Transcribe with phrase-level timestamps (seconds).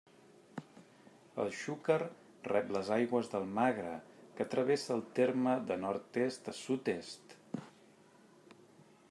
[1.43, 1.97] El Xúquer
[2.47, 3.93] rep les aigües del Magre,
[4.41, 7.39] que travessa el terme de nord-oest a sud-est.